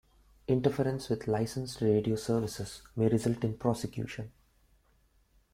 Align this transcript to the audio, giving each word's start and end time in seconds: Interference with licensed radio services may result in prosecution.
Interference 0.47 1.09
with 1.09 1.27
licensed 1.27 1.79
radio 1.79 2.15
services 2.15 2.81
may 2.95 3.07
result 3.07 3.43
in 3.43 3.55
prosecution. 3.55 4.31